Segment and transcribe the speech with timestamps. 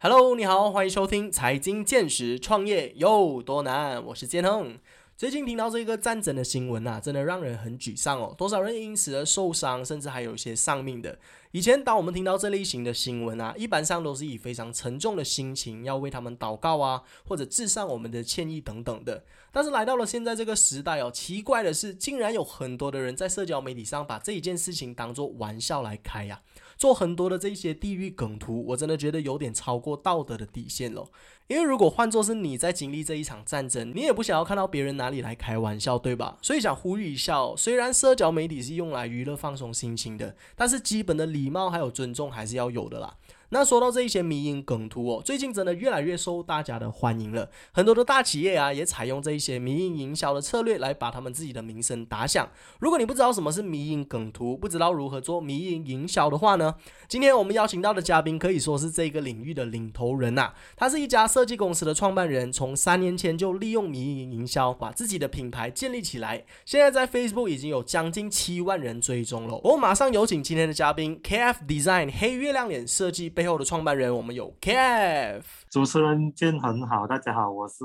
[0.00, 4.00] Hello，你好，欢迎收听财经见识，创业有多难？
[4.06, 4.78] 我是建亨。
[5.16, 8.32] 最近听到这个战争的新闻啊，真的让人很沮丧哦。
[8.38, 11.18] 多少人因此而受伤，甚至还有一些丧命的。
[11.50, 19.24] 以前当我们听到这类型的新闻啊，一般上都是以非常沉重的心情要为他们祷告啊，或者致上我们的歉意等等的。
[19.50, 26.40] 但是来到了现在这个时代哦，奇怪的是，竟然有很多的人在社交媒体上把这一件事情当做玩笑来开呀。
[26.78, 31.10] 做很多的这些地域梗图，我真的觉得有点超过道德的底线了。
[31.48, 36.38] 因为如果换作是你在经历这一场战争，你也不想要看到别人哪里来开玩笑，对吧？
[36.40, 43.16] 所以想呼吁一下哦，虽然社交媒体是用来娱乐放松心情的，但是基本的礼貌还有尊重还是要有的啦。
[43.50, 47.48] 那说到这一些迷因梗图哦，最近真的越来越受大家的欢迎了。
[47.72, 52.46] 很多的大企业啊，也采用这一些迷因营销的策略来把他们自己的名声打响。
[52.78, 56.74] 如果你不知道什么是迷因梗图，不知道如何做迷因营销的话呢，
[57.08, 60.52] 今天我们邀请到的嘉宾可以说是这个领域的领头人呐。
[60.76, 69.58] 他是一家设计公司的创办人，从三年前就利用迷因营销把自己的品牌建立起来，现在在 Facebook 已经有将近七万人追踪了。
[69.64, 73.32] 我马上有请今天的嘉宾 KF Design 黑月亮脸设计。
[73.38, 77.84] 背后的创办人，我们有 KF 主持人见很好，大家好，我是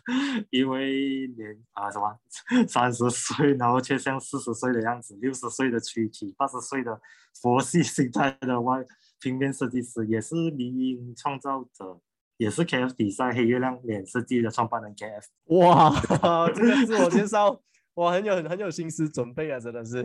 [0.48, 2.18] 一位年啊什么
[2.66, 6.98] 三十岁，然后却像四十岁的样子，六十岁的躯体，八十岁的
[7.38, 8.82] 佛系心态的外
[9.20, 12.00] 平面设计师，也是民营创造者，
[12.38, 15.24] 也是 KF 比赛黑月亮脸设计的创办人 KF。
[15.60, 17.60] 哇，这个自我介绍。
[17.94, 20.04] 哇，很有很有心思准备啊，真的是，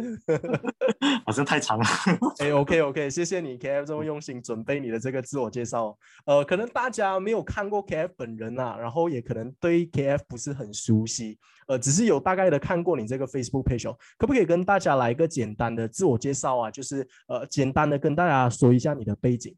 [1.25, 1.85] 好像太长了。
[2.37, 5.97] 哎，OK OK， 谢谢你 KF 这么用心准备你的这个自我介绍。
[6.25, 16.69] 呃，可能大家没有看过 KF 本人呐，然后也可能对 KF 不是很熟悉，呃，只是有大概的看过你这个 Facebook page，可不可以跟大家来一个简单的自我介绍啊？
[16.69, 19.55] 就是呃，简单的跟大家说一下你的背景。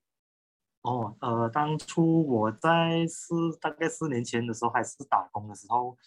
[0.84, 5.98] 哦，呃，当初我在四大概四年前的时候还是打工的时候。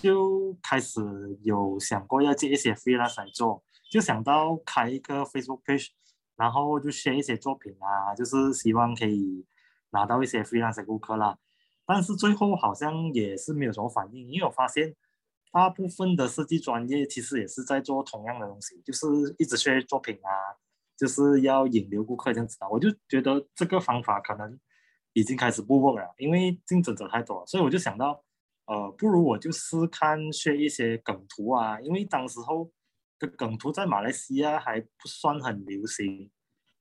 [0.00, 1.00] 就开始
[1.42, 5.90] 有想过要接一些 freelance 来做，就想到开一个 Facebook page，
[6.36, 9.46] 然后就写一些作品啊，就是希望可以
[9.90, 11.38] 拿到一些 freelance 顾客啦。
[11.84, 14.96] 但是最后好像也是没有什么反应，因为我发现
[15.52, 19.06] 大部分的设计专业其实也是在做同样的东西，就是
[19.38, 20.30] 一直写作品啊，
[20.96, 22.68] 就是要引流顾客这样子的。
[22.68, 24.58] 我就觉得这个方法可能
[25.12, 28.25] 已经开始不 work 了，因为竞争者太多了，所以我就想到。
[28.66, 32.70] 呃，不如我就试看学一些梗图啊，因为当时候
[33.18, 36.30] 的梗图在马来西亚还不算很流行，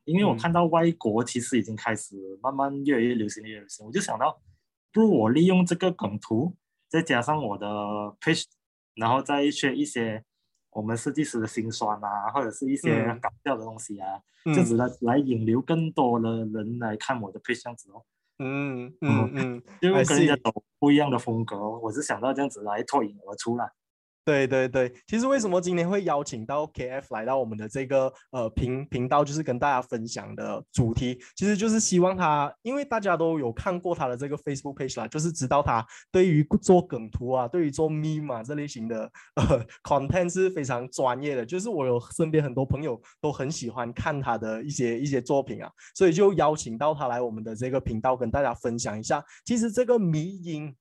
[0.04, 3.86] 因为我看到外国其实已经开始慢慢越来越流行，越来越流行。
[3.86, 4.42] 我就想到，
[4.92, 6.56] 不如我利用这个梗图，
[6.90, 7.68] 再加上我的
[8.20, 8.46] page，
[8.96, 10.24] 然后再学一些
[10.72, 18.04] 我们设计师的心酸啊，或者是一些搞笑的东西啊，这样子来来引流更多的人来看我的 page，这样子哦。
[18.40, 23.72] 嗯嗯 嗯，因为跟人家走不一样的风格，我是想到这样子来脱颖而出啦。
[24.26, 50.76] 对对对，其实为什么今天会邀请到 KF 来到我们的这个呃频频道，就是跟大家分享的主题，其实就是希望他，因为大家都有看过他的这个 Facebook page 啦，就是知道他对于做梗图啊，对于做 meme 啊这类型的呃 content 是非常专业的，就是我有身边很多朋友都很喜欢看他的一些一些作品啊，所以就邀请到他来我们的这个频道跟大家分享一下，其实这个迷音。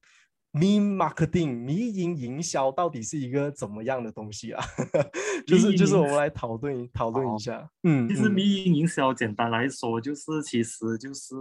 [0.54, 4.64] Meme marketing，迷营营销到底是一个怎么样的东西啊？
[5.44, 7.68] 就是就是我们来讨论讨论一下。
[7.82, 11.34] 嗯，其实迷营营销简单来说，就是其实就是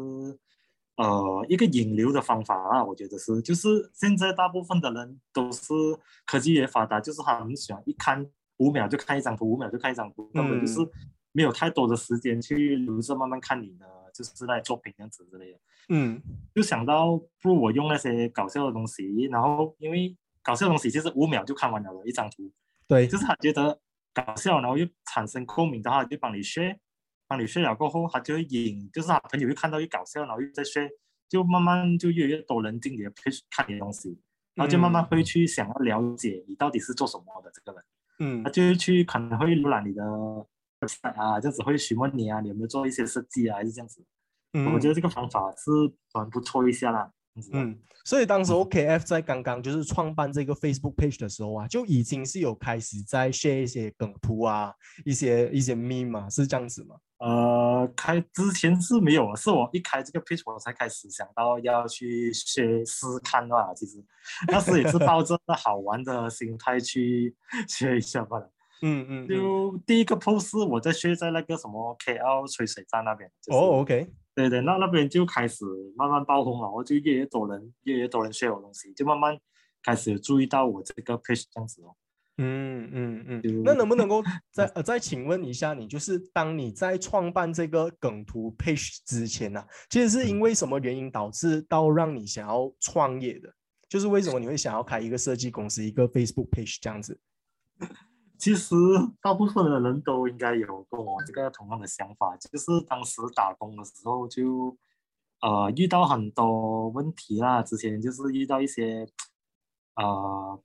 [0.98, 2.84] 呃一个引流的方法啊。
[2.84, 5.72] 我觉得是，就是现在大部分的人都是
[6.26, 8.26] 科技也发达，就是他很喜欢一看
[8.58, 10.80] 五秒就看一张图，五秒就看一张图，根本就是
[11.32, 13.86] 没有太多的时间去留着慢慢看你的。
[14.14, 15.58] 就是在作品这样子之类的，
[15.90, 16.22] 嗯，
[16.56, 22.52] 就想到不如我用那些搞笑的东西，然后因为搞笑的东西就是五秒就看完了的一张图，
[22.88, 23.80] 对，就是他觉得
[24.14, 26.78] 搞笑，然后又产生共鸣的话，就帮你 share，
[27.28, 30.90] 帮你 share 了过后，他就会引，就是他朋友又看到又搞笑，然后又在 share，
[31.28, 34.18] 就慢慢就越来越多人进你的 page 看你的东西，
[34.56, 37.84] 然后就慢慢会去想要了解你到底是做什么的这个人，
[38.20, 40.04] 嗯，他就去可能会浏览你的。
[41.16, 44.04] 啊，这样子会询问你啊，你有没有做一些设计啊，还是这样子？
[44.54, 45.72] 嗯，我觉得这个方法是
[46.14, 47.12] 蛮不错一下啦。
[47.52, 54.72] 嗯，所以当时 OKF 在刚刚就是创办这个 Facebook page 的时候啊，就已经是有开始在 share 一些梗图啊，
[55.04, 56.96] 一些一些 meme 嘛，是这样子吗？
[57.18, 63.74] 呃，开之前是没有，是我一开这个 page 我才开始想到要去学试看啦。
[63.74, 63.98] 其实
[64.50, 67.36] 那时也是抱着好玩的心态去
[67.68, 68.38] 学一下吧。
[68.84, 73.28] 嗯嗯，就第一个 post 我在学在那个什么 KL 吹水站那边。
[73.48, 74.12] 哦，OK。
[74.36, 75.64] 对对，那那边就开始
[75.96, 79.38] 慢慢爆红了，然后就越越多人，越越多人 share 我东西，就慢慢
[79.84, 81.96] 开始注意到我这个 page 这样子哦。
[82.38, 93.54] 嗯嗯嗯，那能不能够再呃再请问一下你，就是当你在创办这个梗图 page 之前呢，其实是因为什么原因导致到让你想要创业的？
[93.88, 97.20] 就是为什么你会想要开一个设计公司，一个 Facebook page 这样子？
[98.44, 98.76] 其实
[99.22, 104.78] 大部分的人都应该有跟我这个同样的想法，就是当时打工的时候就
[105.40, 109.08] 呃遇到很多问题啦，之前就是遇到一些
[109.96, 110.62] 呃。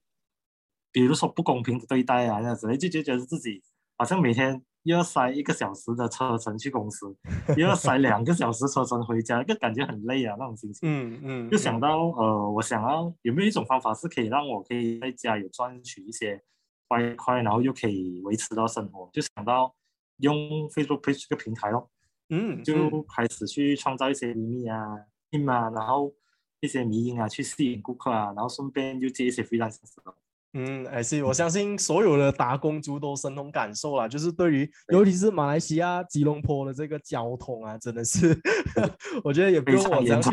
[0.91, 3.61] 比如说不公平的对待啊，这样子，就就觉得自己
[3.95, 7.15] 好像每天又要塞一个小时的车程去公司，
[7.55, 10.89] 又要塞两个小时车程回家，就感觉很累啊，那种心情。
[10.89, 11.49] 嗯嗯。
[11.51, 16.43] 就想到呃，我想要有没有一种方法是可以让我可以在家有赚取一些
[16.89, 19.73] 外快，然后又可以维持到生活，就想到
[20.17, 20.35] 用
[20.69, 21.89] Facebook Page 这个平台咯。
[22.29, 22.63] 嗯。
[22.63, 24.85] 就开始去创造一些秘密啊、
[25.29, 26.13] 密码，然后
[26.59, 30.15] 一些迷因啊，去吸引顾客啊，然后顺便就接一些 freelance 咯。
[30.53, 38.35] 嗯，还是我相信所有的打工族都深同感受啦，就是对于尤其是马来西亚吉隆坡的这个交通啊，真的是，
[39.23, 40.29] 我觉得也不用我这样去。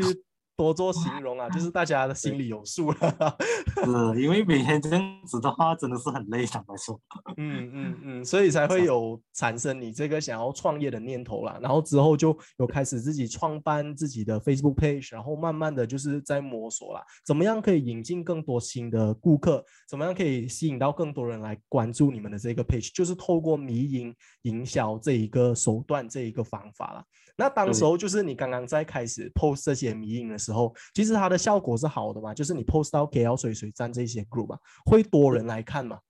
[0.56, 3.36] 多做形容啊，就是大家的心里有数了。
[3.84, 6.98] 是，因为每天这样子的话，真的是很累，坦白说。
[7.36, 11.58] 嗯嗯嗯，所以才会有产生你这个想要创业的念头啦。
[11.60, 27.04] 然后之后就有开始自己创办自己的 Facebook page，然后慢慢的就是在摸索啦，怎么样可以引进更多新的顾客，怎么样可以吸引到更多人来关注你们的这个 page，就是透过迷营营销这一个手段，这一个方法啦。
[27.36, 32.32] 那当时候就是你刚刚在开始 post 这些迷影的时候，其实它的效果是好的嘛？
[32.32, 36.00] 就是你 post 到 KL 水水站这些 group 啊，会多人来看嘛？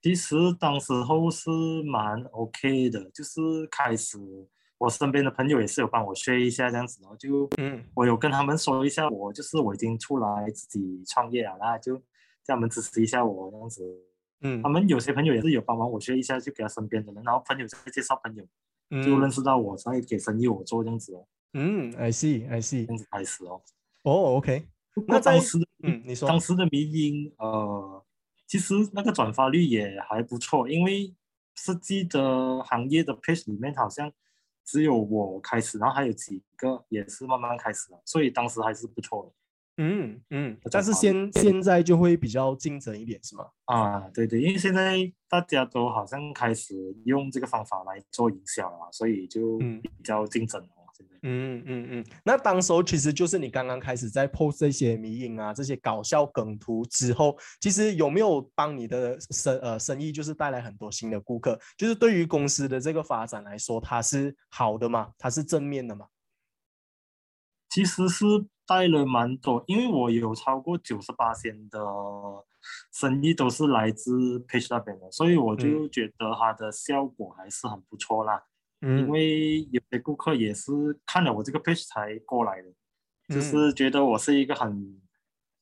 [0.00, 1.50] 其实当时候是
[1.84, 3.40] 蛮 OK 的，就是
[3.70, 4.16] 开始
[4.78, 11.96] 我身边的朋友也是有帮我 share 一下这样子，然后就嗯，我有跟他们说一下，我就是我已经出来自己创业了，那就
[12.44, 13.82] 叫他们支持一下我这样子。
[14.42, 18.46] 嗯，他们有些朋友也是有帮忙我 share 一下，就给他身边的人，然后朋友再介绍朋友。
[18.90, 21.26] 就认识到我在给生意我做这样子哦。
[21.52, 23.62] 嗯，I see，I see，这样子开始哦。
[24.02, 24.66] 哦，OK。
[25.06, 28.04] 那当时，嗯，你说当时的迷音，呃，
[28.46, 31.14] 其实那个转发率也还不错，因为
[31.54, 34.12] 设计的行业的 page 里面好像
[34.64, 39.32] 只有我开始，然后还有几个也是慢慢开始的，所以当时还是不错的。
[39.82, 43.46] 嗯嗯，但是现现在就会比较竞争一点，是吗？
[43.64, 46.74] 啊，对对，因为现在大家都好像开始
[47.06, 50.84] 用这个方法来做营销了，所以就比较竞争哦。
[50.92, 61.58] 现在，嗯嗯嗯，那当时候其实就是你刚刚开始在 post 这些迷影啊，这些搞笑梗图之后，其实有没有帮你的生呃生意就是带来很多新的顾客？
[61.78, 65.08] 就是对于公司的这个发展来说，它是好的吗？
[65.16, 66.04] 它是正面的吗？
[67.70, 68.24] 其实是。
[68.66, 71.80] 带了蛮多，因为我有超过九十八千的
[72.92, 78.44] 生意都是来自 Page 那边的，所以我就觉得它的效果还是很不错啦。
[78.80, 80.70] 嗯，因为有些顾客也是
[81.04, 82.72] 看了我这个 Page 才过来的，
[83.34, 85.02] 就是觉得我是一个很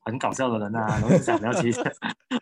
[0.01, 1.83] 很搞笑的人啊，然后想了解一下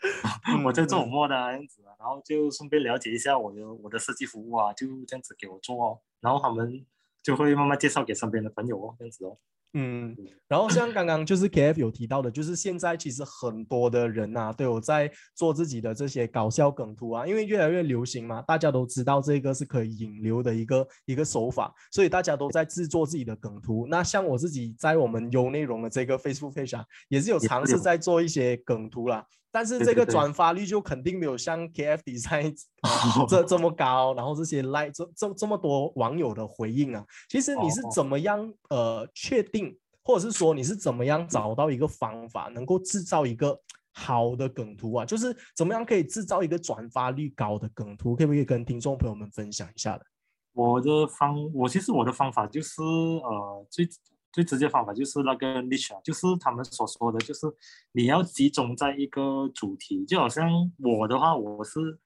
[0.67, 6.85] 我在做什么的样子啊，然后就顺便了解一下我的我的设计服务啊，就这样子给我做哦，然后他们
[7.23, 9.39] 就会慢慢介绍给身边的朋友哦，这样子哦。
[9.75, 10.17] 嗯，
[10.49, 23.87] 然后像刚刚就是 K F 有提到的，就是现在其实很多的人呐都有在做自己的这些搞笑梗图啊，因为越来越流行嘛，大家都知道这个是可以引流的一个一个手法，所以大家都在制作自己的梗图。
[23.91, 29.27] 那像我自己在我们优内容的这个 Facebook page 啊，也是有尝试在做一些梗图啦。
[29.51, 32.55] 但是这个转发率就肯定没有像 K F Design
[33.29, 43.59] 这这么高，然后这些 like 这这这么多网友的回应啊，其实你是怎么样呃确定，或者是说你是怎么样找到一个方法，能够制造一个
[43.93, 45.07] 好的梗图啊？
[45.07, 48.15] 就是怎么样可以制造一个转发率高的梗图？
[48.15, 50.05] 可不可以跟听众朋友们分享一下的？
[50.53, 53.89] 我的方，我其实我的方法就是呃最。
[54.37, 57.47] 最直接方法就是那个 niche，就是他们所说的，就是
[57.93, 60.05] 你要集中在一个主题。
[60.05, 61.99] 就好像我的话，我是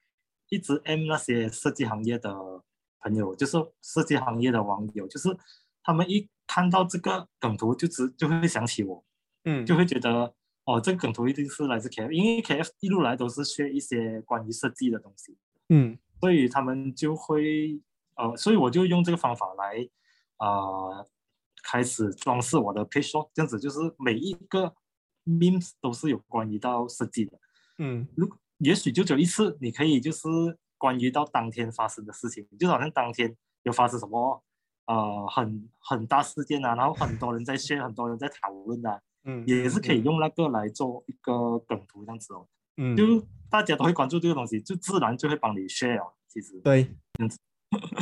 [0.49, 2.33] 一直 M 那些设计行业的
[3.01, 5.37] 朋友，就是设计行业的网友，就是
[5.83, 9.05] 他们一看到这个梗图，就直就会想起我，
[9.43, 10.33] 嗯，就会觉得
[10.67, 15.37] 哦，这个梗图一定是来自 KF，因为 KF 一路来都是学一些关于设计的东西，
[15.69, 17.81] 嗯，所以他们就会
[18.15, 19.89] 呃，所以我就用这个方法来
[20.37, 21.07] 啊。
[21.63, 24.75] 开始装饰我的 page，这样子就是每一个
[25.25, 27.39] memes 都是有关于到设计的。
[27.79, 30.29] 嗯，如也许就只有一次，你可以就是
[30.77, 34.43] 关于到当天发生的事情，就好像当天有发生什么
[34.87, 46.13] 呃很很大事件啊，然后很多人在 share，很多人在讨论啊，嗯，也是可以嗯，用那个来做一个梗图这样子哦，嗯，就大家都会关注这个东西，就自然就会帮你 share 哦。
[46.29, 47.37] 其实，对，这样子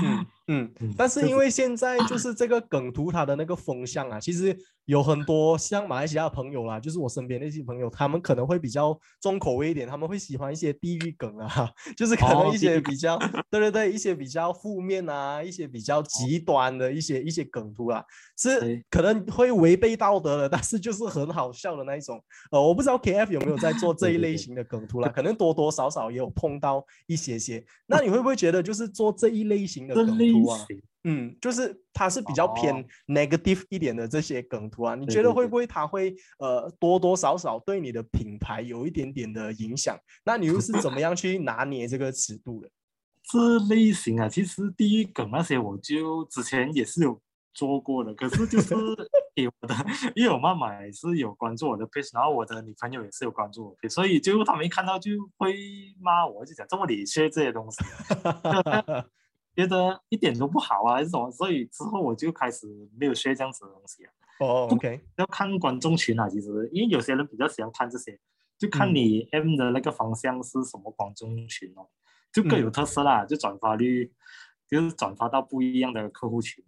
[0.03, 4.57] 嗯嗯，嗯，但是因为现在就是这个梗图它的那个风向啊，其实
[4.89, 13.19] 有很多像马来西亚的朋友啦，就是我身边的一些朋友，他们可能会比较重口味一点，他们会喜欢一些地域梗啊， 就是可能哦一些比较，
[13.51, 18.03] 对对对，一些比较负面啊，一些比较极端的一些一些梗图啦，
[18.39, 22.19] 是可能会违背道德的，但是就是很好笑的那一种。
[22.51, 27.63] 呃，我不知道 KF 有没有在做这一类型的梗图啦，可能多多少少也有碰到一些些。
[27.87, 30.67] 那你会不会觉得就是做这一类型的梗图啊？
[31.03, 39.99] 型，嗯，就是它是比较偏哦 negative 一点的这些梗图啊，你觉得会不会它会呃多多少少对你的品牌有一点点的影响？
[40.25, 42.71] 那你又是怎么样去拿捏这个尺度的？
[43.31, 47.21] 这类型啊，其实第一梗那些我就之前也是有
[47.53, 48.75] 做过的，可是就是
[49.37, 49.75] 给我的，
[50.17, 55.55] 因为我妈妈也是有关注我的 page，然后我的女朋友也是有关注我所以就他们一看到就会
[56.01, 57.85] 骂我，就讲这么理学这些东西
[58.23, 59.05] 啊，
[59.59, 64.11] 觉得一点都不好啊，还是什么，所以之后我就开始没有学这样子的东西了。
[64.39, 68.17] 哦，OK，要看观众群啊，其实因为有些人比较喜欢看这些，
[68.57, 71.89] 就看嗯你 M 的那个方向是什么观众群哦，
[72.33, 74.13] 就各有嗯特色啦，就转发率
[74.69, 76.65] 就是转发到不一样的客户群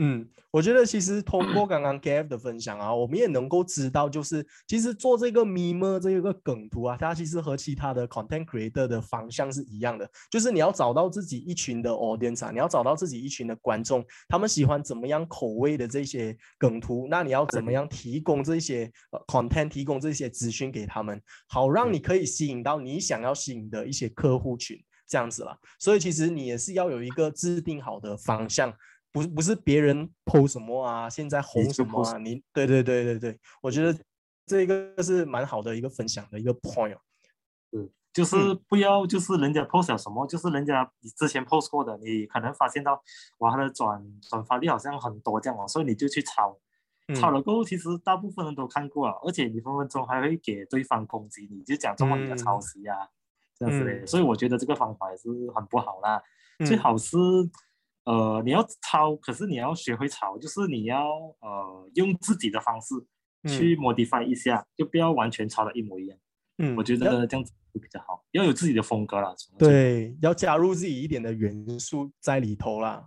[0.00, 17.74] 嗯，我觉得其实通过刚刚 KF 的分享啊，我们也能够知道，就是其实做这个 meme 这个梗图啊，它其实和其他的 content creator 的方向是一样的，就是你要找到自己一群的 audience 啊，你要找到自己一群的观众，他们喜欢怎么样口味的这些梗图，那你要怎么对。
[17.74, 24.80] 样提供这些呃 content，提供这些资讯给他们，好让你可以吸引到你想要吸引的一些客户群。
[25.10, 28.70] 这样子啦，所以其实你也是要有一个制定好的方向，
[29.12, 33.98] 不是不是别人 PO 什么啊，现在红什么啊，你对对对对对，我觉得
[34.46, 36.98] 这个是蛮好的一个分享的一个 point
[37.72, 37.90] 嗯。
[38.10, 43.00] 就是嗯不要就是人家 post 了什么，就是人家你之前 post 过的，你可能发现到
[43.38, 46.58] 哇，他的转转发率好像很多这样哦，所以你就去抄，
[47.14, 52.96] 抄嗯了过后，其实大部分人都看过了，而且你分分钟还会给对方攻击你，就讲中文你在抄袭啊，
[53.56, 54.00] 这样子嘞。
[54.00, 56.20] 嗯所以我觉得这个方法也是很不好啦。
[56.66, 57.16] 最嗯好是
[58.08, 61.04] 呃你要抄，可是你要学会抄，就是你要
[61.40, 62.94] 呃用自己的方式
[63.46, 66.18] 去 modify 一下，就不要完全抄的一模一样。
[66.56, 69.34] 嗯，我觉得这样子会比较好，要有自己的风格啦。
[69.58, 73.06] 对，要加入自己一点的元素在里头啦。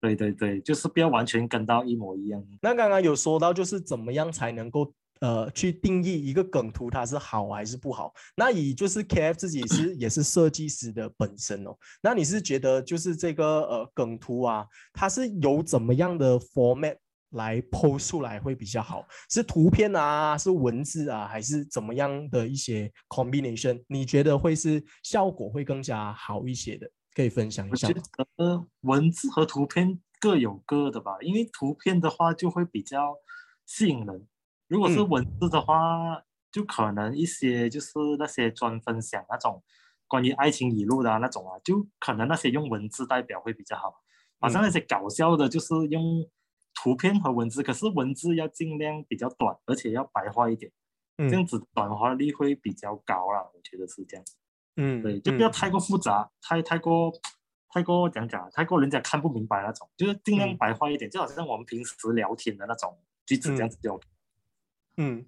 [0.00, 2.42] 对对对，就是不要完全跟到一模一样。
[2.62, 8.12] 那刚刚有说到，就是怎么样才能够呃去定义一个梗图它是好还是不好？
[8.34, 16.96] 那以就是 KF 自己是也是设计师的本身哦，那你是觉得就是这个呃梗图啊，它是有怎么样的 format
[17.30, 19.06] 来 post 出来会比较好？
[19.30, 23.82] 是图片啊，是文字啊，还是怎么样的一些 combination？
[23.86, 26.90] 你觉得会是效果会更加好一些的？
[27.14, 28.02] 可以分享一我觉下吗？
[28.36, 33.14] 得文字和图片各有各的吧，因为图片的话就会比较
[33.66, 34.26] 吸引人，
[34.70, 36.22] 如果是嗯文字的话，
[36.52, 39.60] 就可能一些就是那些专分享那种
[40.06, 44.00] 关于爱情语录的、啊、那种啊，就可能那些用文字代表会比较好。
[44.38, 46.24] 好像嗯那些搞笑的，就是用
[46.72, 50.70] 图片和文字，可是文字要尽量比较短，而且要白话一点，
[51.18, 53.42] 这样嗯子转化率会比较高啦。
[53.52, 54.24] 我觉得是这样。
[54.76, 57.12] 嗯，对，就不要嗯太过复杂，太太过
[57.70, 62.96] 太过讲讲，太过人家看不明白那种，就是尽量嗯白话一点，就好像我们平时聊天的那种
[63.26, 64.06] 句子这样子就 OK。
[64.06, 64.19] 嗯，
[65.00, 65.24] Mm.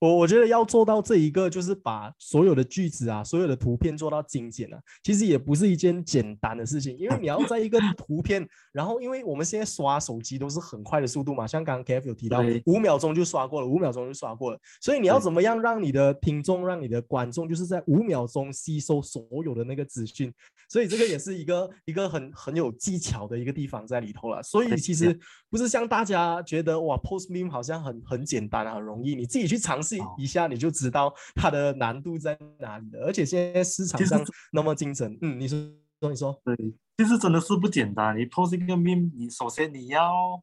[0.00, 20.32] 我我觉得要做到这一个，就是把所有的句子啊，所有的图片做到精简啊，其实也不是一件简单的事情，因为你要在一个 图片，然后因为我们现在刷手机都是很快的速度嘛，像刚刚 KF 有提到，五秒钟就刷过了，五秒钟就刷过了，所以你要怎么样让你的听众、让你的观众，就是在五秒钟吸收所有的那个资讯，
[20.70, 24.42] 所以这个也是一个一个很很有技巧的一个地方在里头了。
[24.42, 25.18] 所以其实
[25.50, 33.06] 不是像大家觉得哇，post meme 好像很很简单啊，很容易，你自己去尝试哦一下，你就知道它的难度在哪里了。
[33.06, 35.58] 而且现在市场上那么竞争，嗯，你说
[36.00, 36.56] 说你说，对，
[36.98, 38.16] 其实真的是不简单。
[38.16, 40.42] 你 post 一个 meme，你首先你要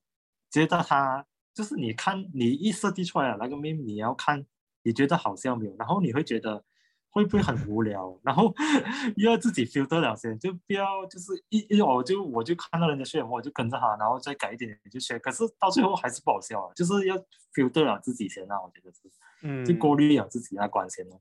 [0.52, 4.46] 觉得它就是你看你一设计出来的那个 meme，你要看
[4.84, 6.64] 你觉得好笑没有，然后你会觉得
[7.10, 8.54] 会不会很无聊，然后
[9.18, 17.18] 又要自己 filter 了先，就不要就是一一我就我就看到人家 share，我就跟着他，然后再改一点点就 share，可是到最后还是不好笑啊，就是要
[17.54, 19.00] filter 了自己先啊，我觉得是，
[19.42, 21.20] 嗯，就过滤了自己那关先哦。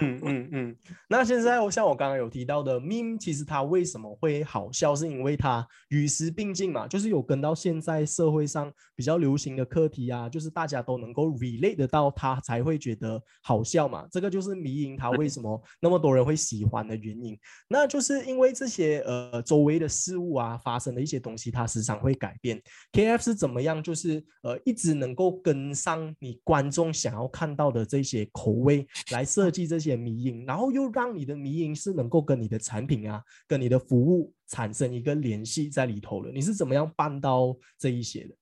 [0.00, 0.76] 嗯 嗯嗯，
[1.08, 14.06] 那现在像我刚刚有提到的，meme 其实它为什么会好笑，是因为它与时并进嘛，就是有跟到现在社会上比较流行的课题啊，就是大家都能够 relate 得到它，才会觉得好笑嘛。
[14.10, 17.38] 这个就是迷因它为什么那么多人会喜欢的原因。
[17.68, 22.60] 那就是因为这些呃周围的事物啊，发生的一些东西，它时常会改变。
[22.92, 29.89] KF 是怎么样，就是呃一直能够跟上你观众想要看到的这些口味来设计这些。
[29.96, 36.30] 迷因，然后又让你的迷因是能够跟你的产品啊，跟你的服务产生一个联系在里头的。
[36.30, 38.34] 你是怎么样办到这一些的？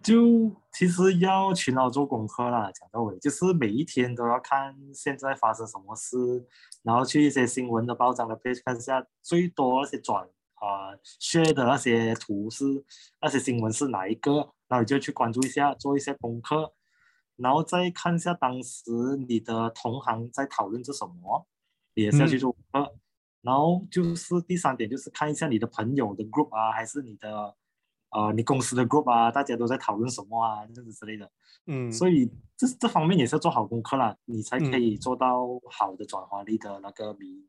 [0.00, 6.16] 就其实要勤劳做功课啦，讲到尾，就是每一天都要看现在发生什么事，
[6.84, 10.22] 然后去一些新闻的报章的 page 看一下，最多那些转
[10.54, 12.64] 啊 share 的那些图是
[13.20, 14.34] 那些新闻是哪一个，
[14.68, 16.72] 然后你就去关注一下，做一些功课。
[17.38, 18.90] 然后再看一下当时
[19.26, 21.46] 你的同行在讨论着什么，
[21.94, 22.94] 也是要去做功课。
[23.40, 27.54] 然后就是第三点，就是看一下你的朋友的 group 啊，还是你的
[28.10, 31.30] 呃你公司的 group 啊，大家都在讨论什么啊，这样子之类的。
[31.66, 37.46] 嗯，所以这这方面也是要做好功课啦，你才可以做到好的转化率的那个比。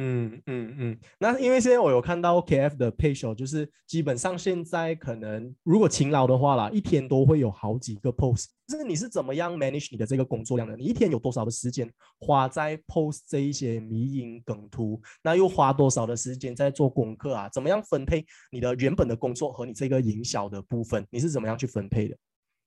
[0.00, 8.46] 嗯嗯嗯，那因为现在我有看到 KF 的配手，就是基本上现在可能如果勤劳的话啦，一天都会有好几个 post。
[8.68, 10.76] 就是你是怎么样 manage 你的这个工作量的？
[10.76, 11.90] 你一天有多少的时间
[12.20, 15.00] 花在 post 这一些迷因梗图？
[15.20, 17.48] 那又花多少的时间在做功课啊？
[17.48, 21.04] 怎么样分配你的原本的工作和你这个营销的部分？
[21.10, 22.16] 你是怎么样去分配的？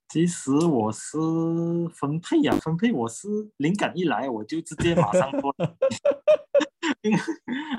[0.10, 1.18] 其实我是
[1.94, 5.56] 分配呀，分配我是灵感一来我就直接马上做。
[7.02, 7.20] 因为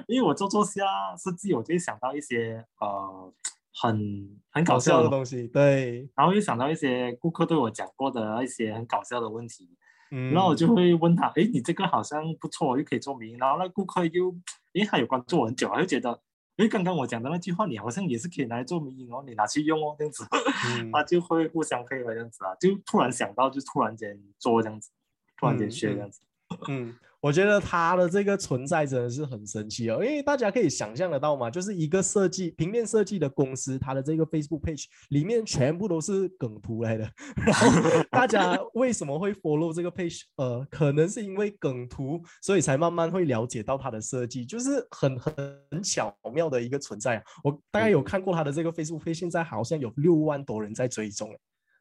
[0.09, 0.83] 因为我做做下
[1.17, 3.33] 设计，我就会想到一些呃
[3.73, 9.71] 很很搞笑的东西，对，然后又想到一些顾客对我讲过的一些很搞笑的问题，
[10.11, 14.35] 嗯，然后我就会问他，哎，你这个好像不错，又可以做名，然后那顾客又，
[14.73, 16.21] 因为他有关注我很久，他就觉得，
[16.57, 20.26] 哎，刚刚我讲的那句话，你好像也是可以拿来做名哦，你拿去用哦，这样子，
[20.93, 24.91] 他就会互相配合这样子啊，就突然想到，就突然间做这样子，
[25.38, 26.31] 突然间学这样子，嗯。
[27.21, 37.08] 我觉得它的这个存在真的是很神奇哦，因为大家可以想象得到嘛，就是一个设计平面设计的公司，它的这个 Facebook page 里面全部都是梗图来的。
[37.47, 40.23] 然后大家为什么会 follow 这个 page？
[40.34, 45.32] 呃，可能是因为梗图，所以才慢慢会了解到它的设计，就是很很
[45.71, 47.19] 很巧妙的一个存在。
[47.19, 51.32] 啊我大概有看过它的这个 Facebook page，现在好像有六万多人在追踪。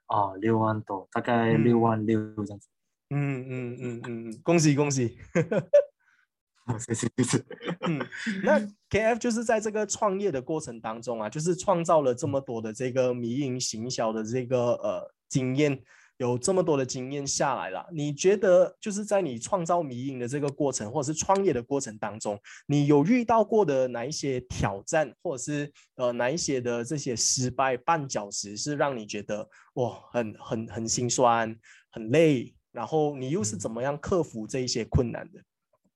[0.05, 2.67] 啊，六万多，大概六万六这样子。
[3.11, 5.17] 嗯嗯嗯嗯嗯，恭喜恭喜！
[6.79, 7.45] 谢谢谢谢。
[7.81, 7.99] 嗯，
[8.43, 15.77] 那 KF 就是在这个创业的过程当中啊，就是创造了这么多的这个迷营行销的这个呃经验，
[16.17, 17.85] 有这么多的经验下来了。
[17.91, 31.53] 你觉得就是在你创造迷营的这个过程，或者是创业的过程当中，你有遇到过的哪一些挑战，或者是呃哪一些的这些失败绊脚石，是让你觉得哇很很很心酸、
[31.89, 32.55] 很累？
[32.71, 35.39] 然后你又是怎么样克服这一些困难的？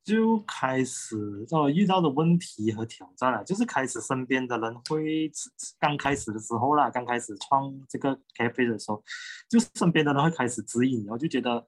[0.03, 1.17] 就开始
[1.49, 5.31] 呃遇到的问题和挑战啊，就是开始身边的人会
[5.79, 9.03] 刚开始的时候啦，刚开始创这个 cafe 的时候，
[9.49, 11.65] 就身边的人会开始指引，然后就觉得，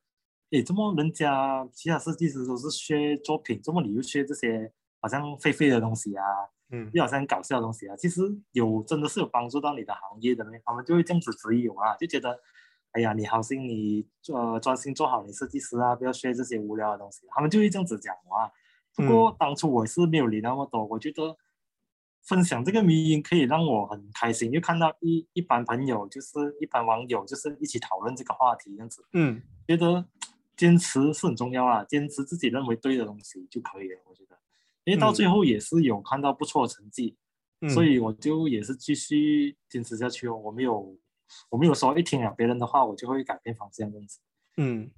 [0.51, 6.23] 诶，怎么人家其他设计师都是学作品，怎么你又学这些好像废废的东西啊？
[6.69, 7.95] 嗯，又好像很搞笑的东西啊？
[7.95, 12.39] 其实有真的是有帮助到你的行业的呢，他们就会这样子指引我啊，就觉得。
[12.97, 17.27] 哎呀，你好心，你做专心做好你设计师啊，不要学这些无聊的东西。
[17.29, 18.51] 他们就会这样子讲话。
[18.95, 21.37] 不过当初我是没有理那么多，我觉得
[22.23, 29.05] 分享这个迷音可以让我很开心，就看到一一般朋友，就是一般网友，就是一起讨论这个话题这样子。
[29.13, 30.03] 嗯，觉得
[30.55, 33.99] 坚持是很重要啊，坚持自己认为对的东西就可以了。
[34.09, 34.35] 我觉得，
[34.85, 37.15] 因为到最后也是有看到不错的成绩，
[37.71, 40.35] 所以我就也是继续坚持下去哦。
[40.35, 40.97] 我没有。
[41.49, 44.19] 我们有时候一听了别人的话，我就会改变方向这样子。
[44.57, 44.89] 嗯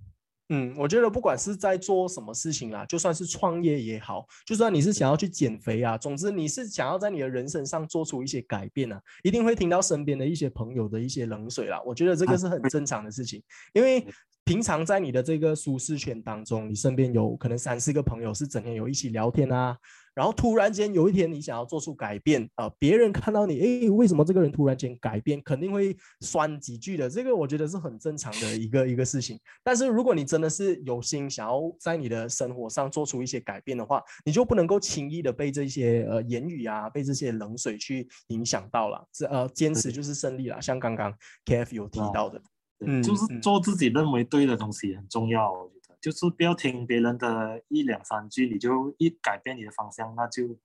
[0.52, 11.80] 嗯，我觉得不管是在做什么事情啊，就算是创业也好，就算你是想要去减肥啊，总之你是想要在你的人生上做出一些改变啊，一定会听到身边的一些朋友的一些冷水啦。
[11.86, 14.04] 我觉得这个是很正常的事情，因为
[14.44, 19.78] 平常在你的这个舒适圈当中，你身边有可能三四个朋友是整天有一起聊天啊。
[20.20, 27.10] 然后突然间有一天你想要做出改变啊，别人看到你，哎，为什么这个人突然间改变，肯定会酸几句的。
[27.10, 29.40] 这个我觉得是很正常的一个一个事情。
[29.64, 39.02] 但是如果你真的是有心想要在你的生活上做出一些改变的话，你就不能够轻易的被这些呃言语啊，被这些冷水去影响到了。
[39.14, 40.62] 这呃，坚持就是胜利了。
[40.62, 42.42] 像刚刚 KF 有提到的，
[42.86, 45.79] 嗯，就是做自己认为对的东西很重要，我觉得。
[46.02, 50.58] 就是不要听别人的一两三句，你就一改变你的方向，那就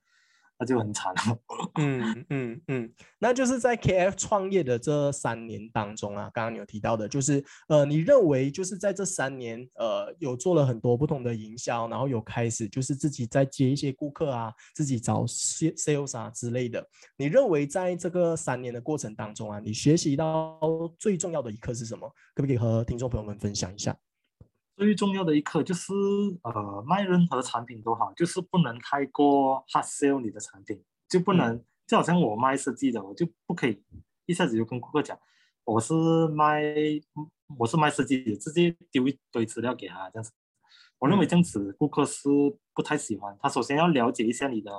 [0.56, 1.38] 那就很惨了。
[1.74, 16.88] 嗯嗯嗯，那就是在 KF 创业的这三年当中啊，刚刚你有提到的，就是呃，你认为就是在这三年，呃，有做了很多不同的营销，然后有开始就是自己在接一些顾客啊，自己找 sales 啊之类的。
[17.16, 20.60] 你认为在这个三年的过程当中啊，你学习到
[21.00, 22.08] 最重要的一课是什么？
[22.32, 23.96] 可不可以和听众朋友们分享一下？
[24.76, 25.92] 最重要的一刻就是，
[26.42, 33.82] 呃，卖任何产品都好，就是不能太过 hard sell 你的产品，就不能就好像我卖设计的，我就不可以
[34.26, 35.16] 一下子就跟顾客讲
[35.64, 35.94] 我是
[36.28, 36.62] 卖
[37.58, 40.32] 我是卖设计的，直接丢一堆资料给他这样子。
[40.98, 42.28] 我认为这样子顾客是
[42.74, 43.36] 不太喜欢。
[43.40, 44.72] 他首先要了解一下你的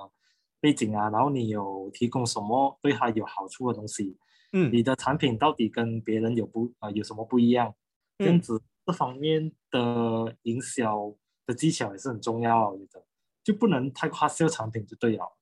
[0.59, 4.17] 背景啊，然后你有提供什么对他有好处的东西，
[4.51, 7.73] 嗯，你的产品到底跟别人有不啊有什么不一样，
[8.17, 8.61] 这样子。
[8.85, 13.05] 这方面的营销的技巧也是很重要，我觉得
[13.43, 15.37] 就不能太夸销产品就对了，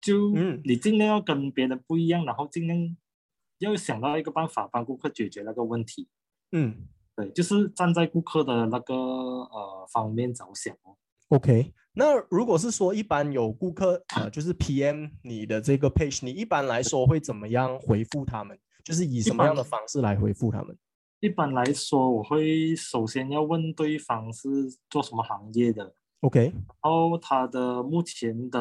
[0.00, 0.30] 就
[0.64, 2.96] 你尽量要跟别人不一样，然后尽量
[3.58, 6.08] 要想到一个办法帮顾客解决那个问题。
[6.52, 10.96] 嗯，对，就是站在顾客的那个呃方面着想哦。
[11.28, 18.58] OK，那如果是说一般有顾客呃就是 PM 你的这个 page，你一般来说会怎么样回复他们？
[18.84, 20.76] 就是以什么样的方式来回复他们？
[21.20, 24.48] 一般来说，我会首先要问对方是
[24.88, 28.60] 做什么行业的，OK，然后他的目前的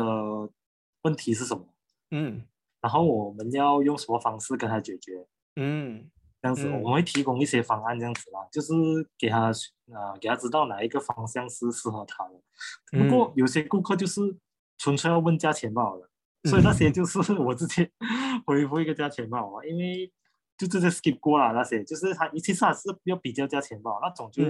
[1.04, 1.67] 问题是什么，
[2.10, 2.43] 嗯，
[2.82, 6.10] 然后我们要用什么方式跟他解决，嗯，
[6.41, 8.74] 这样子我们会提供一些方案，这样子啦，就是
[9.20, 9.52] 给他
[9.93, 12.41] 啊，给他知道哪一个方向是适合他的。
[13.00, 14.36] 不过有些顾客就是
[14.80, 16.10] 纯粹要问价钱罢了，
[16.46, 17.91] 所以那些就是 我直接
[18.48, 20.12] 回复一个价钱罢了，因为。
[20.58, 24.43] 就直接 skip 过了那些，就是他一次上是要比较价钱吧，那种就。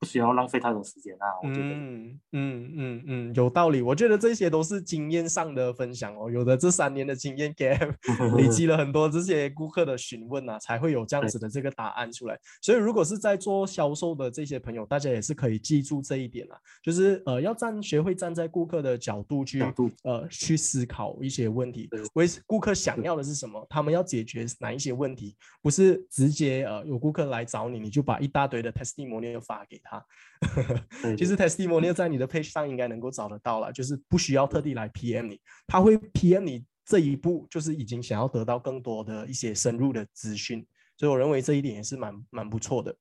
[0.00, 1.66] 不需要浪费太多时间啊，我觉得。
[1.66, 3.82] 嗯嗯嗯嗯，有道理。
[3.82, 6.30] 我觉得这些都是经验上的分享哦。
[6.30, 7.78] 有的这三年的经验给
[8.38, 12.38] 累积了很多这些顾客的询问啊，才会有这样子的这个答案出来。
[12.62, 19.62] 所以如果是在做销售的这些朋友，大家也是可以记住这一点啊，就是呃要站学会站在顾客的角度去
[20.04, 29.89] 呃去思考一些问题，为顾客想要的是什么，他们要解决哪一些问题，不是直接呃有顾客来找你，你就把一大堆的 testimonial 发给他。
[29.90, 30.04] 啊，
[31.18, 42.96] 其实 testimonial 在你的 page 上应该能够找得到了，就是不需要特地来 PM 你，他会 PM 你这一步，就是已经想要得到更多的一些深入的资讯，所以我认为这一点也是蛮蛮不错的。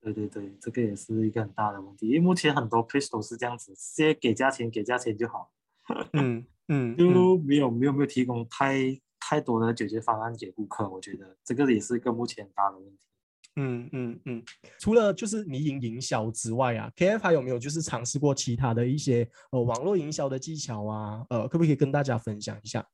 [0.00, 5.50] 对对对，这个也是一个很大的问题，因为目前很多 page 都是这样子，直接给价钱给价钱就好，
[6.12, 8.76] 嗯 嗯，就没有没有没有提供太
[9.18, 13.07] 太多的解决方案给顾客，我觉得这个也是一个目前很大的问题。
[13.60, 14.42] 嗯嗯嗯，
[14.78, 21.26] 除了就是你营营销之外啊，KF 还有没有就是尝试过其他的一些呃网络营销的技巧啊？
[21.28, 22.86] 呃，可不可以跟大家分享一下？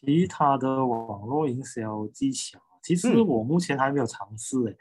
[0.00, 4.76] 其他的网络营销技巧，其实我目前还没有尝试诶。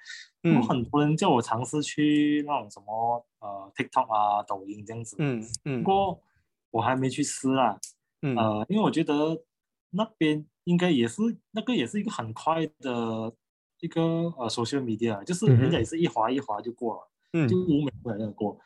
[0.52, 5.16] 有很多人叫我尝试去那种什么呃 TikTok 啊、抖音这样子。
[5.20, 5.82] 嗯嗯。
[5.82, 6.22] 不过
[6.70, 7.80] 我还没去试啦。
[8.22, 8.36] 嗯。
[8.36, 9.44] 呃，因为我觉得
[9.92, 13.34] 那边应该也是那个也是一个很快的。
[13.84, 14.02] 一个
[14.38, 18.58] 呃，social media 就是人家也是一划一划就过了，嗯，就五秒那样过。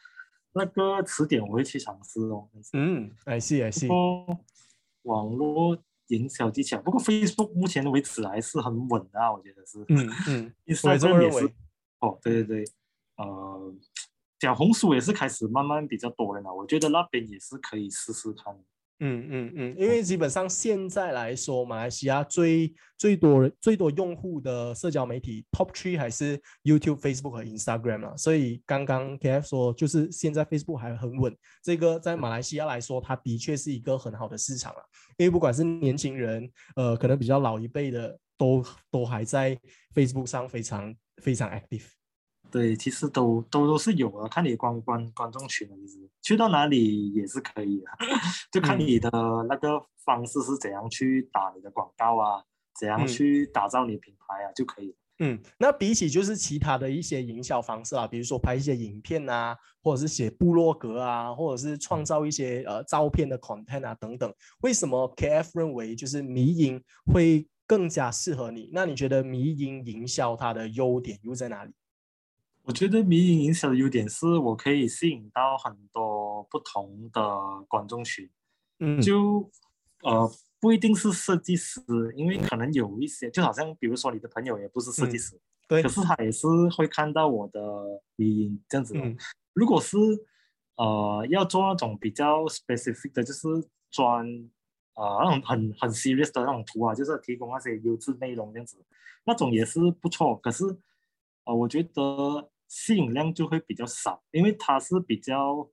[0.53, 2.47] 那个词典我会去尝试哦。
[2.73, 3.88] 嗯，I see I see。
[5.01, 5.75] 网络
[6.10, 9.84] 营销技巧，不过 Facebook 目前为止还是很稳的，我觉得是。
[9.89, 10.53] 嗯嗯，
[10.84, 11.51] 我也这么认为。
[11.99, 12.65] 哦，对对对，
[13.17, 13.73] 呃，
[14.39, 18.56] 小红书也是开始慢慢比较多了呢，我觉得那边也是可以试试看。
[19.00, 28.18] 嗯嗯嗯，因为基本上现在来说，马来西亚最最多最多用户的社交媒体 top three 还是 YouTube、Facebook 和 Instagram 啊。
[28.18, 34.80] 所以刚刚 KF 说，就是现在 Facebook 还很稳，这个在马来西亚来说，它的确是一个很好的市场啊。
[35.18, 39.56] 因为不管是年轻人，呃，可能比较老一辈的，都都还在
[39.94, 41.97] Facebook 上非常非常 active。
[42.52, 47.86] 对，其实都都都是有的，看你观观观众群的其实，去到哪里也是可以的，
[48.52, 49.10] 就看你的
[49.50, 52.44] 那个方式是怎样去打你的广告啊，
[52.80, 54.96] 怎样去打造你的品牌啊，就可以。
[55.20, 64.32] 嗯，那比起就是其他的一些营销方式啊，比如说拍一些影片啊，或者是写部落格啊，或者是创造一些呃照片的 content 啊等等，
[64.62, 66.80] 为什么 KF 认为就是迷营
[67.12, 68.70] 会更加适合你？
[68.72, 71.74] 那你觉得迷营营销它的优点又在哪里？
[72.67, 77.21] 我觉得迷影营销的优点是我可以吸引到很多不同的
[77.69, 78.30] 观众群，
[78.80, 79.49] 嗯，就
[80.03, 81.82] 呃不一定是设计师，
[82.13, 85.82] 因为可能有一些就好像比如说你的朋友也不是设计师，对。
[85.82, 87.62] 可，是他也是会看到我的
[88.17, 88.93] 迷影这样子
[89.53, 89.97] 如果是
[90.75, 93.47] 呃要做那种比较 specific 的，就是
[93.89, 94.27] 专
[94.95, 98.77] 呃那种很很 serious 的那种图啊，就是提供那些优质内容这样子，
[99.25, 100.36] 那种也是不错。
[100.36, 100.65] 可是
[101.45, 105.69] 呃，我觉得吸引量就会比较少，因为它是比较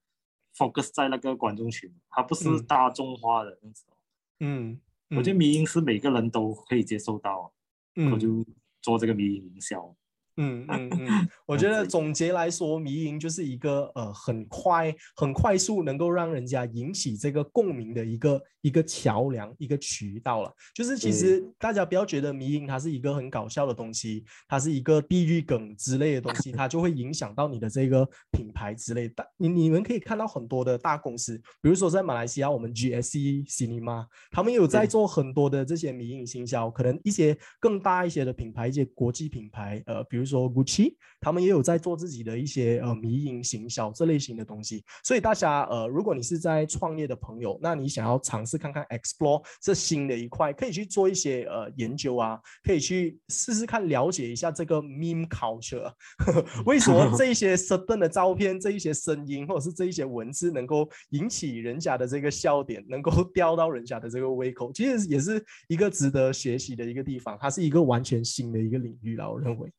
[0.57, 3.96] focus 在那个观众群，它不是嗯大众化的这样子哦。
[4.40, 4.80] 嗯，
[5.11, 7.52] 我觉得迷音是每个人都可以接受到，
[7.96, 8.44] 嗯我就
[8.80, 9.94] 做这个迷音营销。
[10.37, 20.53] 嗯嗯嗯，我觉得总结来说，迷营就是一个呃很快、很快速能够让人家引起这个共鸣的一个一个桥梁、一个渠道了。
[20.75, 29.25] 就是其实大家不要觉得迷营它是一个很搞笑的东西，它是一个地域梗之类的东西，它就会影响到你的这个品牌之类的。
[29.37, 44.85] 你你们可以看到很多的大公司，比如说在马来西亚，我们 GSE Cinema，他们有在做很多的这些迷营行销，可能一些更大一些的品牌，一些国际品牌，呃，比如说 Gucci，他们也有在做自己的一些呃迷营行销这类型的东西。
[45.03, 55.93] 所以大家呃，如果你是在创业的朋友，那你想要尝试看看 explore 这新的一块，可以去做一些呃研究啊，可以去试试看了解一下这个 meme culture，
[56.67, 69.73] 为什么这一些 certain 的照片、这一些声音或者是这一些文字能够引起人家的这个笑点，能够 吊到人家的这个胃口，其实也是一个值得学习的一个地方，它是一个完全新的一个领域啦，我认为。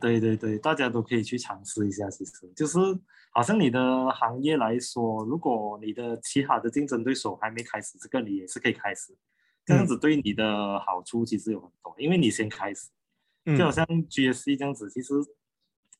[0.00, 2.08] 对对对，大家都可以去尝试一下。
[2.10, 2.78] 其实就是
[3.32, 9.16] 好像你的行业来说，如果你的其他的竞争对手还没开始，这个你也是可以开始。
[9.64, 12.88] 这样子对你的好处其实有很多，因为你先开始，
[13.56, 15.12] 就好嗯像 GSC 这样子，其实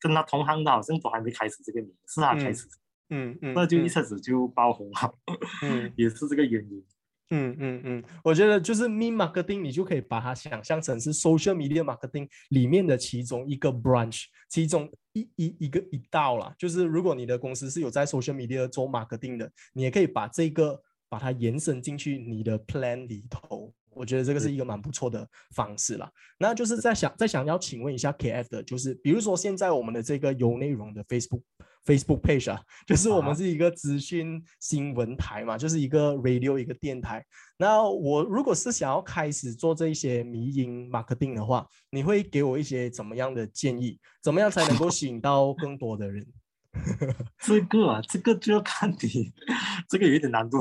[0.00, 2.66] 跟他同行的好像都还没开始这个名，是他开始，
[3.11, 5.14] 嗯嗯，那就一嗯下子就爆红了，
[5.62, 6.82] 嗯也是这个原因。
[7.30, 16.54] 嗯嗯嗯，我觉得就是 meme marketing，你就可以把它想象成是 social media marketing 里面的其中一个 branch，其中一一一个一道啦。
[16.58, 23.72] 就是如果你的公司是有在 social media 做 marketing 的，你也可以把这个把它延伸进去你的 plan 里头。
[23.90, 26.08] 我觉得这个是一个蛮不错的方式啦。
[26.38, 31.42] 那就是在想在想要请问一下 KF 的，就是比如说现在我们的这个有内容的 Facebook
[31.88, 37.24] Facebook page 啊，就是我们啊是一个资讯新闻台嘛，就是一个 radio 一个电台。
[37.57, 43.98] 那我如果是想要开始做这一些迷音 marketing 的话，你会给我一些怎么样的建议？
[44.22, 46.27] 怎么样才能够 吸引到更多的人？
[47.40, 49.33] 这个啊，这个就要看你，
[49.88, 50.59] 这个有一点难度，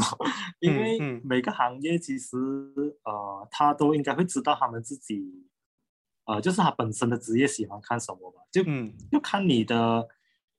[0.61, 2.37] 因嗯为嗯每个行业其实
[3.03, 5.21] 呃，他都应该会知道他们自己，
[6.25, 10.07] 呃，就是他本身的职业喜欢看什么吧，就嗯就看你的，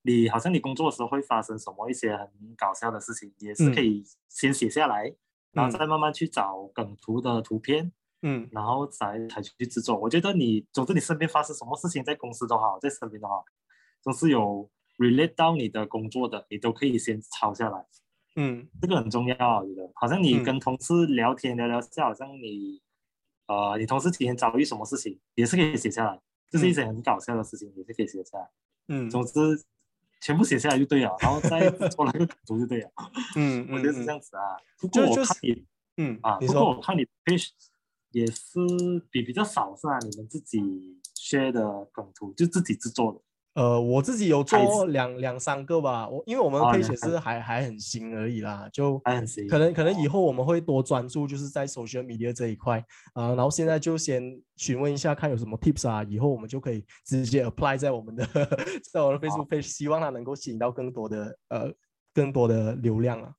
[0.03, 3.87] 你好像你工作的时候会发生什么一些很搞笑的事情，也是可嗯。
[3.87, 5.15] 以先写下来，
[5.53, 5.79] 然后嗯。
[5.79, 8.49] 再慢慢去找梗图的图片，嗯。
[8.53, 9.97] 然后再才去制作。
[9.99, 13.45] 我觉得你，总之你身边发生什么事情，在公司都好，在身边都好，
[14.03, 17.87] 总是有 relate 到你的工作的，你都可以先抄下来。
[18.37, 18.69] 嗯。
[18.81, 22.81] 这个很重要啊，我觉得，好像你嗯跟同事聊天聊聊下，好像你，
[23.47, 28.49] 呃，你同事今天遭遇什么事情，也是可以写下来，就是一些很搞笑的事情，也是可以写下来。
[28.89, 29.11] 嗯。
[29.11, 29.33] 总之，
[30.21, 32.91] 全部写下来就对了，然后再做那个图就对了。
[33.37, 34.43] 嗯我觉得是这嗯样子啊。
[34.79, 35.65] 不过我看你
[35.97, 37.49] 嗯啊，不过我看你 page
[38.13, 38.59] 也是
[39.11, 40.61] 比比较少是吧，你们自己
[41.17, 43.21] share 的梗图就自己制作的。
[43.59, 49.01] 呃，我自己有孩做两两三个吧，我因为我们的哦 page 两三也是还还很新而已啦，就
[49.49, 52.79] 可能可能以哦后我们会多专注就是在 social media 这一块
[53.14, 58.25] 啊、然后现在就先询问一下看有什么 tips 啊，以后我们就可以直接 apply 在我们的
[58.92, 61.73] 在我的 Facebook page，希望它能够吸引到更多的呃
[62.14, 63.33] 更多的流量啊。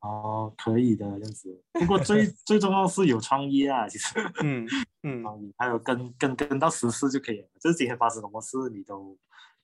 [0.00, 1.62] 哦，可以的这样子。
[1.74, 4.66] 不过最最重要是有创意啊，其实嗯
[5.02, 9.14] 嗯 创意还有跟跟跟到实事就可以了，就是今天发生什么事你都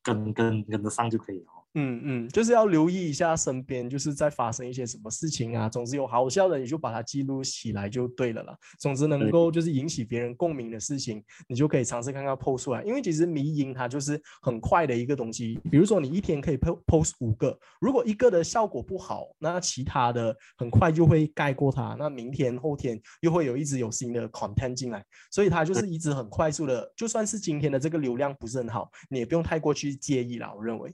[0.07, 1.56] 跟跟跟得上就可以了。
[1.79, 5.69] 嗯嗯，就是要留意一下身边就是在发生一些什么事情啊。
[5.69, 8.57] 总之有好笑的，你就把它记录起来就对了啦。
[8.79, 12.83] 总之能够就是引起别人共鸣的事情，你就可以尝试看看 post 出来。
[12.83, 21.95] 因为其实迷音它就是很快的一个东西，比如说你一天可以 po- post 五个，如果一个的效果不好，那其他的很快就会盖过它。
[21.99, 26.91] 那明天后天又会有一直有新的 content 进来，所以它就是一直很快速的。
[26.97, 30.55] 就算是今天的这个流量不是很好，你也不用太过去介意啦。
[30.57, 30.91] 我认为。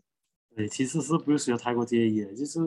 [0.55, 2.59] 对，其实是不需要太过介意的，就是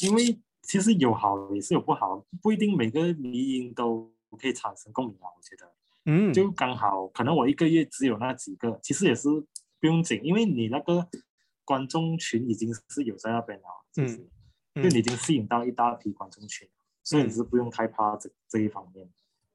[0.00, 5.28] 因为其实有好也是有不好，不一定每个迷音都可以产生共鸣啊。
[5.36, 5.72] 我觉得
[6.06, 9.28] 嗯，就刚好，可能我一个月只有那几个，其实也是
[9.80, 11.08] 不用紧，因为你那个
[11.64, 14.26] 观众群已经是有在那边了，其实
[14.74, 16.68] 嗯就你已经吸引到一大批观众群，
[17.02, 19.08] 所以你嗯是不用太怕这这一方面。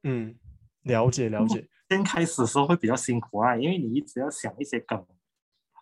[0.04, 0.36] 嗯
[0.84, 1.68] 了解了解。
[1.90, 5.06] 先开始的时候会比较辛苦啊，因为你一直要想一些梗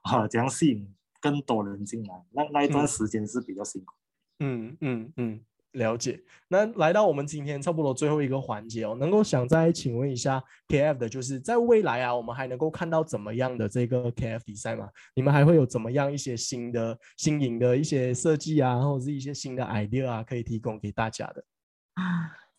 [0.03, 3.93] 啊，这样吸引更多人进来，那那一段时间是比较辛苦。
[4.39, 5.41] 嗯嗯嗯。
[5.73, 14.89] 了解，那来到我们今天差不多最后一个环节哦，能够想再请问一下 KF 的，就是在未来啊，我们还能够看到怎么样的这个 KF 比赛吗？
[15.13, 21.45] 你们还会有怎么样一些新的、新颖的一些设计啊，或者是一些新的 idea 啊，可以提供给大家的？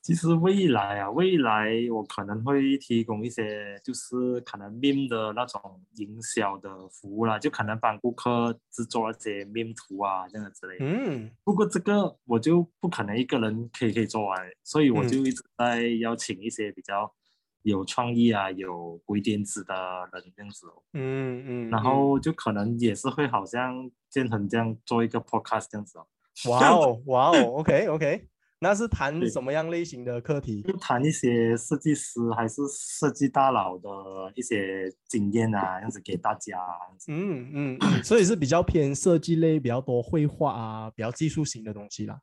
[0.00, 5.60] 其实未来啊，未来我可能会提供一些，就是可能 meme 的那种
[5.96, 10.84] 营销的服务啦，就可能帮顾客制作一些 meme 图啊，这样之类的。
[10.86, 11.30] 嗯。
[11.44, 17.12] 不过这个我就不可能一个人可以可以做完，所以我就一直在邀请一些比较
[17.62, 19.74] 有创意啊、有鬼点子的
[20.12, 20.82] 人这样子哦。
[20.94, 21.70] 嗯嗯。
[21.70, 26.06] 然后就可能也是会好像建恒这样做一个 podcast 这样子哦。
[26.48, 28.28] 哇哦，哇哦，OK OK。
[28.60, 30.62] 那是谈什么样类型的课题？
[30.62, 33.88] 就谈一些设计师还是设计大佬的
[34.34, 36.58] 一些经验啊，这样子给大家。
[37.06, 42.20] 嗯嗯，所以是比较偏设计类比较多，绘画啊，比较技术型的东西啦。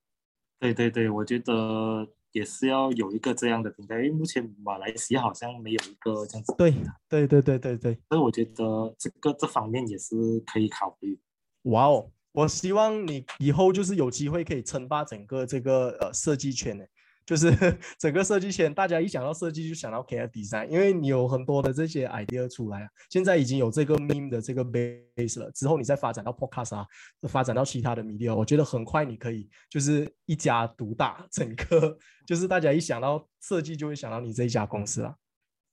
[0.60, 6.54] 对对对，我觉得也是要有一个这样的平台，因为目前马来西亚好像没有一个这样子。
[6.58, 6.74] 对
[7.08, 11.18] 对对对对对，所以我觉得这个这方面也是可以考虑。
[11.64, 12.12] 哇哦！
[12.36, 16.84] 我希望你以后就是有机会可以称霸整个这个呃设计圈呢，
[17.26, 17.50] 就是
[17.98, 26.86] 整个设计圈，大家一想到设计就想到 KF Design，因为你有很多的这些 idea 出来啊，现在已经有这个 meme 的这个 base 了，之后你再发展到 podcast 啊，
[27.30, 35.16] 发展到其他的 media，我觉得很快你可以就是一家独大，整个就是大家一想到设计就会想到你这一家公司了。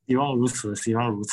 [0.06, 1.32] 希望如此，希望如此。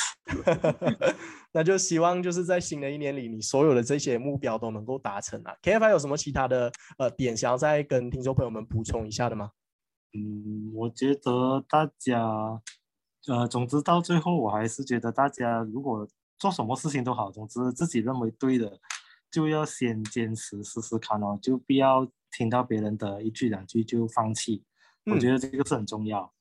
[1.51, 5.55] 那就希望就是在新的一年里，你所有的这些目标都能够达成啊。
[5.63, 9.51] KFI 有什么其他的呃点想要再跟听众朋友们补充一下的吗？
[10.13, 12.21] 嗯，我觉得大家
[13.27, 18.79] 呃，总之到最后，我还是觉得大家如果做什么事情都好，总之自己认为对的，
[19.31, 24.63] 就要先坚持试试看哦，就不要听到别人的一句两句就放弃。
[25.05, 26.31] 我觉得这个是很重要。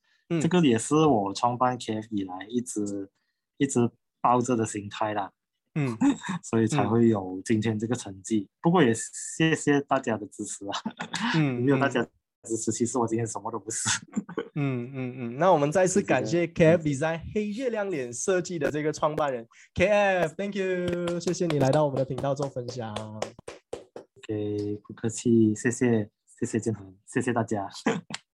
[0.41, 3.09] 这个也是我创办 KF 以来一直
[3.57, 5.31] 一直抱着的心态啦，
[5.75, 5.97] 嗯，
[6.43, 8.49] 所以才会有今天这个成绩。
[8.61, 10.73] 不过也谢谢大家的支持啊，
[11.37, 12.03] 嗯，没有大家
[12.43, 13.89] 支持，其实我今天什么都不是。
[14.61, 16.45] 嗯嗯嗯，那我们再次感谢。
[16.49, 19.47] KF Design 黑月亮脸设计的这个创办人。
[19.75, 22.93] KF，Thank you，谢谢你来到我们的频道做分享。
[22.93, 27.69] OK，不客气，谢谢谢谢建恒，谢谢大家。